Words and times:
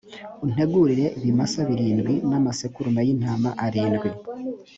untegurire 0.45 1.05
ibimasa 1.17 1.59
birindwi 1.69 2.13
n’amasekurume 2.29 3.01
y’intama 3.07 3.49
arindwi. 3.65 4.09